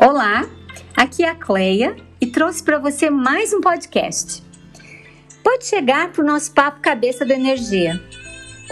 Olá, 0.00 0.48
aqui 0.96 1.24
é 1.24 1.28
a 1.28 1.34
Cleia 1.34 1.96
e 2.20 2.26
trouxe 2.28 2.62
para 2.62 2.78
você 2.78 3.10
mais 3.10 3.52
um 3.52 3.60
podcast. 3.60 4.44
Pode 5.42 5.66
chegar 5.66 6.12
para 6.12 6.22
o 6.22 6.26
nosso 6.26 6.52
papo 6.52 6.80
Cabeça 6.80 7.26
da 7.26 7.34
Energia. 7.34 8.00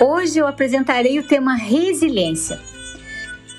Hoje 0.01 0.39
eu 0.39 0.47
apresentarei 0.47 1.19
o 1.19 1.27
tema 1.27 1.57
resiliência. 1.57 2.61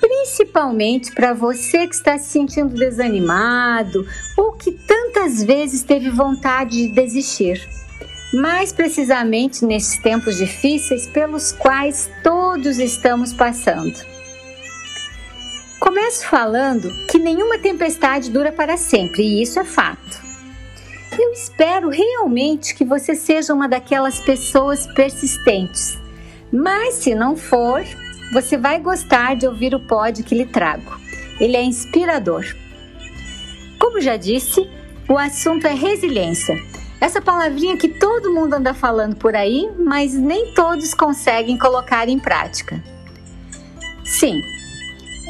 Principalmente 0.00 1.12
para 1.12 1.34
você 1.34 1.86
que 1.86 1.94
está 1.94 2.16
se 2.16 2.30
sentindo 2.30 2.74
desanimado 2.74 4.08
ou 4.34 4.54
que 4.54 4.72
tantas 4.72 5.42
vezes 5.42 5.82
teve 5.82 6.08
vontade 6.08 6.88
de 6.88 6.94
desistir. 6.94 7.68
Mais 8.32 8.72
precisamente 8.72 9.66
nesses 9.66 9.98
tempos 9.98 10.38
difíceis 10.38 11.06
pelos 11.06 11.52
quais 11.52 12.10
todos 12.24 12.78
estamos 12.78 13.34
passando. 13.34 14.17
Começo 15.80 16.26
falando 16.26 16.92
que 17.06 17.18
nenhuma 17.18 17.58
tempestade 17.58 18.30
dura 18.30 18.50
para 18.50 18.76
sempre, 18.76 19.22
e 19.22 19.42
isso 19.42 19.60
é 19.60 19.64
fato. 19.64 20.20
Eu 21.16 21.32
espero 21.32 21.88
realmente 21.88 22.74
que 22.74 22.84
você 22.84 23.14
seja 23.14 23.54
uma 23.54 23.68
daquelas 23.68 24.18
pessoas 24.20 24.86
persistentes, 24.88 25.96
mas 26.52 26.94
se 26.94 27.14
não 27.14 27.36
for, 27.36 27.82
você 28.32 28.56
vai 28.56 28.80
gostar 28.80 29.36
de 29.36 29.46
ouvir 29.46 29.74
o 29.74 29.80
pod 29.80 30.22
que 30.24 30.34
lhe 30.34 30.46
trago. 30.46 30.98
Ele 31.40 31.56
é 31.56 31.62
inspirador. 31.62 32.44
Como 33.78 34.00
já 34.00 34.16
disse, 34.16 34.68
o 35.08 35.16
assunto 35.16 35.66
é 35.66 35.74
resiliência. 35.74 36.56
Essa 37.00 37.22
palavrinha 37.22 37.76
que 37.76 37.88
todo 37.88 38.34
mundo 38.34 38.54
anda 38.54 38.74
falando 38.74 39.14
por 39.14 39.36
aí, 39.36 39.70
mas 39.78 40.14
nem 40.14 40.52
todos 40.52 40.92
conseguem 40.92 41.56
colocar 41.56 42.08
em 42.08 42.18
prática. 42.18 42.82
Sim, 44.04 44.42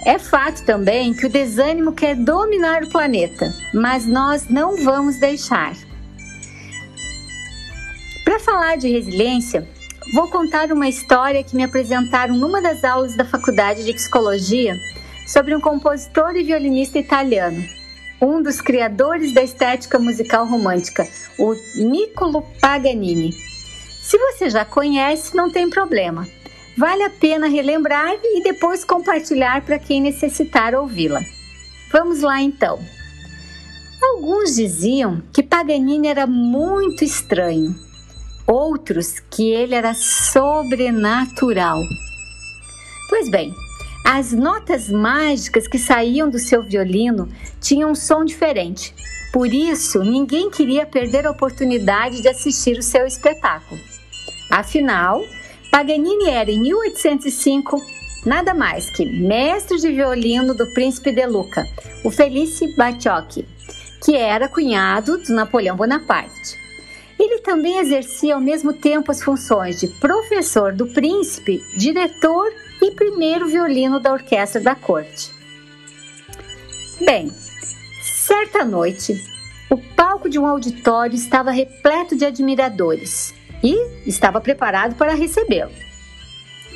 é 0.05 0.19
fato 0.19 0.65
também 0.65 1.13
que 1.13 1.27
o 1.27 1.29
desânimo 1.29 1.93
quer 1.93 2.15
dominar 2.15 2.83
o 2.83 2.89
planeta, 2.89 3.53
mas 3.75 4.07
nós 4.07 4.49
não 4.49 4.77
vamos 4.77 5.17
deixar. 5.17 5.75
Para 8.25 8.39
falar 8.41 8.77
de 8.77 8.89
resiliência, 8.89 9.69
vou 10.15 10.29
contar 10.29 10.71
uma 10.71 10.89
história 10.89 11.43
que 11.43 11.57
me 11.57 11.65
apresentaram 11.65 12.37
numa 12.37 12.61
das 12.61 12.85
aulas 12.85 13.17
da 13.17 13.25
Faculdade 13.25 13.85
de 13.85 13.93
Psicologia 13.93 14.75
sobre 15.27 15.55
um 15.55 15.61
compositor 15.61 16.37
e 16.37 16.45
violinista 16.45 16.99
italiano, 16.99 17.63
um 18.21 18.43
dos 18.43 18.61
criadores 18.61 19.33
da 19.33 19.43
estética 19.43 19.99
musical 19.99 20.47
romântica, 20.47 21.07
o 21.39 21.55
Niccolo 21.77 22.43
Paganini. 22.61 23.33
Se 24.03 24.17
você 24.17 24.49
já 24.49 24.65
conhece, 24.65 25.37
não 25.37 25.51
tem 25.51 25.69
problema. 25.69 26.27
Vale 26.79 27.03
a 27.03 27.11
pena 27.11 27.49
relembrar 27.49 28.15
e 28.23 28.41
depois 28.41 28.85
compartilhar 28.85 29.63
para 29.63 29.81
quem 29.81 30.01
necessitar 30.01 30.77
ouvi-la. 30.77 31.21
Vamos 31.91 32.21
lá 32.21 32.41
então. 32.41 32.79
Alguns 34.01 34.55
diziam 34.55 35.21
que 35.33 35.43
Paganini 35.43 36.07
era 36.07 36.25
muito 36.25 37.03
estranho, 37.03 37.75
outros 38.47 39.19
que 39.19 39.51
ele 39.51 39.75
era 39.75 39.93
sobrenatural. 39.93 41.81
Pois 43.09 43.29
bem, 43.29 43.53
as 44.07 44.31
notas 44.31 44.89
mágicas 44.89 45.67
que 45.67 45.81
saíam 45.81 46.31
do 46.31 46.39
seu 46.39 46.63
violino 46.63 47.29
tinham 47.61 47.91
um 47.91 47.95
som 47.97 48.25
diferente. 48.25 48.95
Por 49.33 49.53
isso, 49.53 49.99
ninguém 50.05 50.49
queria 50.49 50.87
perder 50.87 51.27
a 51.27 51.33
oportunidade 51.33 52.23
de 52.23 52.29
assistir 52.29 52.79
o 52.79 52.85
seu 52.85 53.05
espetáculo. 53.05 53.81
Afinal, 54.49 55.25
Paganini 55.71 56.31
era, 56.31 56.51
em 56.51 56.61
1805, 56.61 57.81
nada 58.25 58.55
mais 58.55 58.91
que 58.91 59.05
mestre 59.05 59.79
de 59.79 59.93
violino 59.93 60.55
do 60.55 60.67
príncipe 60.73 61.13
de 61.13 61.27
Luca, 61.27 61.65
o 62.03 62.11
Felice 62.11 62.75
Bacciocchi, 62.75 63.47
que 64.03 64.17
era 64.17 64.49
cunhado 64.49 65.19
do 65.19 65.33
Napoleão 65.33 65.77
Bonaparte. 65.77 66.59
Ele 67.19 67.41
também 67.41 67.79
exercia 67.79 68.35
ao 68.35 68.41
mesmo 68.41 68.73
tempo 68.73 69.11
as 69.11 69.23
funções 69.23 69.81
de 69.81 69.89
professor 69.89 70.73
do 70.73 70.87
príncipe, 70.87 71.61
diretor 71.77 72.51
e 72.81 72.93
primeiro 72.93 73.49
violino 73.49 73.99
da 74.01 74.13
orquestra 74.13 74.61
da 74.61 74.75
corte. 74.75 75.31
Bem, 77.05 77.31
certa 78.03 78.65
noite, 78.65 79.21
o 79.69 79.77
palco 79.77 80.29
de 80.29 80.39
um 80.39 80.47
auditório 80.47 81.15
estava 81.15 81.51
repleto 81.51 82.17
de 82.17 82.25
admiradores 82.25 83.35
e 83.63 84.09
estava 84.09 84.41
preparado 84.41 84.95
para 84.95 85.15
recebê-lo. 85.15 85.73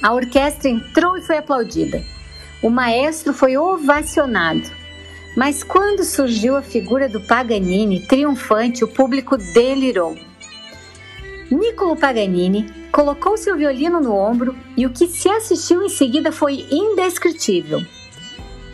A 0.02 0.12
orquestra 0.12 0.68
entrou 0.68 1.16
e 1.16 1.22
foi 1.22 1.36
aplaudida. 1.36 2.02
O 2.62 2.68
maestro 2.68 3.32
foi 3.32 3.56
ovacionado. 3.56 4.70
Mas 5.36 5.62
quando 5.62 6.04
surgiu 6.04 6.56
a 6.56 6.62
figura 6.62 7.08
do 7.08 7.20
Paganini 7.20 8.00
triunfante, 8.00 8.84
o 8.84 8.88
público 8.88 9.36
delirou. 9.36 10.16
Niccolo 11.50 11.96
Paganini 11.96 12.66
colocou 12.90 13.36
seu 13.36 13.56
violino 13.56 14.00
no 14.00 14.14
ombro 14.14 14.54
e 14.76 14.86
o 14.86 14.90
que 14.90 15.06
se 15.06 15.28
assistiu 15.28 15.82
em 15.82 15.88
seguida 15.88 16.32
foi 16.32 16.66
indescritível. 16.70 17.82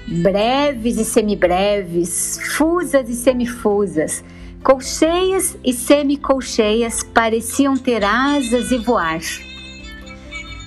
Breves 0.06 0.96
e 0.96 1.04
semibreves, 1.04 2.40
fusas 2.56 3.08
e 3.08 3.14
semifusas, 3.14 4.25
Colcheias 4.62 5.56
e 5.64 5.72
semicolcheias 5.72 7.02
pareciam 7.02 7.76
ter 7.76 8.04
asas 8.04 8.70
e 8.70 8.78
voar. 8.78 9.20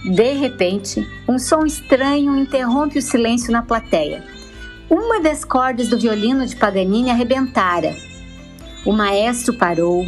De 0.03 0.33
repente, 0.33 1.07
um 1.27 1.37
som 1.37 1.65
estranho 1.65 2.35
interrompe 2.35 2.97
o 2.97 3.01
silêncio 3.01 3.51
na 3.51 3.61
plateia. 3.61 4.23
Uma 4.89 5.19
das 5.19 5.45
cordas 5.45 5.89
do 5.89 5.99
violino 5.99 6.45
de 6.47 6.55
Paganini 6.55 7.11
arrebentara. 7.11 7.95
O 8.85 8.91
maestro 8.91 9.53
parou, 9.53 10.03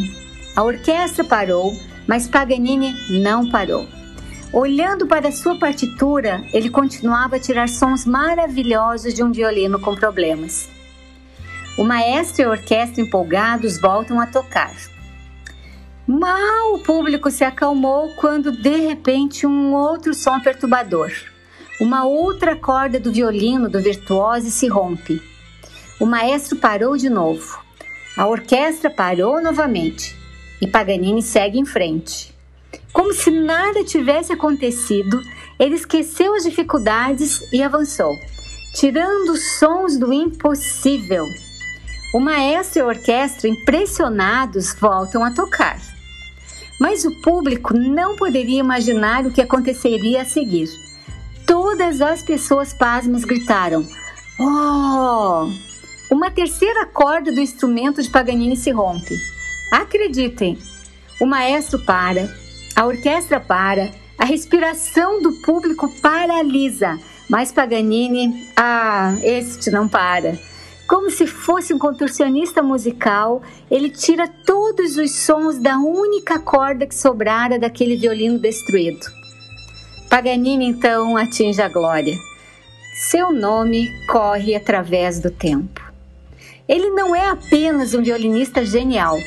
a 0.56 0.64
orquestra 0.64 1.24
parou, 1.24 1.78
mas 2.08 2.28
Paganini 2.28 2.96
não 3.22 3.50
parou. 3.50 3.88
Olhando 4.52 5.06
para 5.06 5.32
sua 5.32 5.58
partitura, 5.58 6.44
ele 6.54 6.70
continuava 6.70 7.36
a 7.36 7.40
tirar 7.40 7.68
sons 7.68 8.06
maravilhosos 8.06 9.14
de 9.14 9.24
um 9.24 9.32
violino 9.32 9.80
com 9.80 9.96
problemas. 9.96 10.70
O 11.78 11.84
maestro 11.84 12.44
e 12.44 12.46
a 12.46 12.50
orquestra 12.50 13.02
empolgados 13.02 13.80
voltam 13.80 14.20
a 14.20 14.28
tocar. 14.28 14.76
Mal 16.06 16.76
o 16.76 16.80
público 16.80 17.32
se 17.32 17.44
acalmou 17.44 18.14
quando 18.16 18.52
de 18.52 18.76
repente 18.76 19.48
um 19.48 19.74
outro 19.74 20.14
som 20.14 20.40
perturbador. 20.40 21.12
Uma 21.80 22.06
outra 22.06 22.56
corda 22.56 23.00
do 23.00 23.12
violino 23.12 23.70
do 23.70 23.82
virtuoso 23.82 24.52
se 24.52 24.68
rompe. 24.68 25.22
O 26.00 26.06
maestro 26.06 26.58
parou 26.58 26.96
de 26.96 27.10
novo. 27.10 27.60
A 28.16 28.28
orquestra 28.28 28.90
parou 28.90 29.42
novamente 29.42 30.16
e 30.62 30.68
Paganini 30.68 31.22
segue 31.22 31.58
em 31.58 31.66
frente. 31.66 32.34
Como 32.92 33.14
se 33.14 33.32
nada 33.32 33.84
tivesse 33.84 34.32
acontecido, 34.32 35.20
ele 35.60 35.76
esqueceu 35.76 36.36
as 36.36 36.44
dificuldades 36.44 37.42
e 37.52 37.64
avançou, 37.64 38.16
tirando 38.76 39.30
os 39.30 39.58
sons 39.58 39.98
do 39.98 40.14
impossível. 40.14 41.26
O 42.14 42.20
maestro 42.20 42.78
e 42.78 42.82
a 42.84 42.86
orquestra, 42.86 43.50
impressionados, 43.50 44.72
voltam 44.80 45.24
a 45.24 45.32
tocar. 45.32 45.80
Mas 46.80 47.06
o 47.06 47.22
público 47.22 47.74
não 47.74 48.16
poderia 48.16 48.60
imaginar 48.60 49.26
o 49.26 49.32
que 49.32 49.42
aconteceria 49.42 50.22
a 50.22 50.26
seguir. 50.26 50.70
Todas 51.48 52.02
as 52.02 52.22
pessoas 52.22 52.72
pasmas 52.72 53.24
gritaram: 53.24 53.84
Oh! 54.40 55.50
Uma 56.12 56.30
terceira 56.30 56.86
corda 56.86 57.32
do 57.32 57.42
instrumento 57.42 58.00
de 58.00 58.10
Paganini 58.10 58.56
se 58.56 58.70
rompe. 58.70 59.18
Acreditem, 59.72 60.60
o 61.20 61.26
maestro 61.26 61.80
para, 61.80 62.32
a 62.76 62.86
orquestra 62.86 63.40
para, 63.40 63.92
a 64.20 64.26
respiração 64.26 65.20
do 65.20 65.32
público 65.42 65.90
paralisa, 66.00 67.00
mas 67.28 67.52
Paganini, 67.52 68.48
ah, 68.56 69.16
este 69.24 69.72
não 69.72 69.88
para. 69.88 70.53
Como 70.94 71.10
se 71.10 71.26
fosse 71.26 71.74
um 71.74 71.80
contorcionista 71.80 72.62
musical, 72.62 73.42
ele 73.70 73.90
tira 73.90 74.28
todos 74.28 74.96
os 74.96 75.10
sons 75.10 75.58
da 75.58 75.76
única 75.80 76.38
corda 76.38 76.86
que 76.86 76.94
sobrara 76.94 77.58
daquele 77.58 77.96
violino 77.96 78.38
destruído. 78.38 79.08
Paganini 80.08 80.68
então 80.68 81.18
atinge 81.18 81.60
a 81.64 81.68
glória. 81.68 82.16
Seu 83.10 83.32
nome 83.32 83.90
corre 84.06 84.54
através 84.54 85.20
do 85.20 85.32
tempo. 85.32 85.82
Ele 86.70 86.92
não 86.92 87.16
é 87.16 87.28
apenas 87.28 87.96
um 87.96 88.04
violinista 88.04 88.64
genial, 88.64 89.18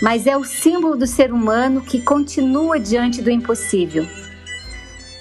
mas 0.00 0.24
é 0.24 0.36
o 0.36 0.44
símbolo 0.44 0.94
do 0.94 1.06
ser 1.08 1.32
humano 1.32 1.80
que 1.80 2.00
continua 2.00 2.78
diante 2.78 3.20
do 3.20 3.28
impossível. 3.28 4.06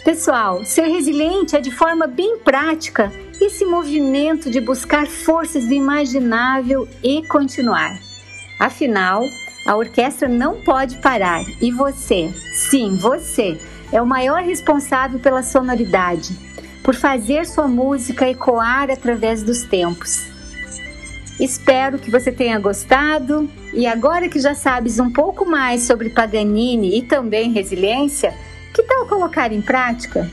Pessoal, 0.05 0.63
ser 0.63 0.85
resiliente 0.89 1.55
é 1.55 1.59
de 1.59 1.71
forma 1.71 2.05
bem 2.05 2.37
prática 2.37 3.11
esse 3.39 3.65
movimento 3.65 4.49
de 4.49 4.59
buscar 4.59 5.07
forças 5.07 5.65
do 5.65 5.73
imaginável 5.73 6.87
e 7.03 7.25
continuar. 7.27 7.99
Afinal, 8.59 9.21
a 9.67 9.75
orquestra 9.75 10.27
não 10.27 10.61
pode 10.61 10.97
parar 10.97 11.43
e 11.61 11.71
você, 11.71 12.33
sim, 12.53 12.95
você, 12.97 13.59
é 13.91 14.01
o 14.01 14.05
maior 14.05 14.41
responsável 14.41 15.19
pela 15.19 15.43
sonoridade, 15.43 16.35
por 16.83 16.95
fazer 16.95 17.45
sua 17.45 17.67
música 17.67 18.29
ecoar 18.29 18.89
através 18.89 19.43
dos 19.43 19.63
tempos. 19.63 20.25
Espero 21.39 21.99
que 21.99 22.09
você 22.09 22.31
tenha 22.31 22.57
gostado 22.57 23.47
e 23.73 23.85
agora 23.85 24.27
que 24.27 24.39
já 24.39 24.55
sabes 24.55 24.99
um 24.99 25.11
pouco 25.11 25.45
mais 25.45 25.83
sobre 25.83 26.09
Paganini 26.09 26.97
e 26.97 27.03
também 27.03 27.51
resiliência, 27.51 28.33
que 28.73 28.81
tal 28.81 29.05
colocar 29.05 29.51
em 29.51 29.61
prática? 29.61 30.29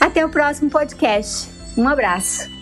Até 0.00 0.24
o 0.24 0.28
próximo 0.28 0.70
podcast. 0.70 1.50
Um 1.76 1.88
abraço. 1.88 2.57